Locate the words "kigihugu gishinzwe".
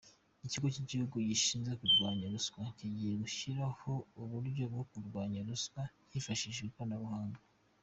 0.75-1.71